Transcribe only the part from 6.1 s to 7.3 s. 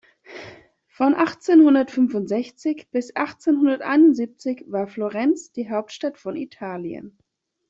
von Italien.